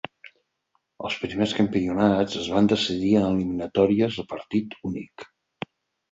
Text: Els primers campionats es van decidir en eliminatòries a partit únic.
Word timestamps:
Els 1.09 1.17
primers 1.25 1.51
campionats 1.57 2.37
es 2.43 2.47
van 2.53 2.69
decidir 2.71 3.11
en 3.19 3.27
eliminatòries 3.27 4.17
a 4.25 4.25
partit 4.33 4.73
únic. 4.93 5.27